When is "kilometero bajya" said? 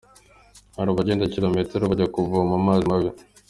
1.33-2.07